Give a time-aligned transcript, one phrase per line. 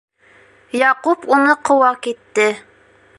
[0.79, 2.49] Яҡуп уны ҡыуа китте.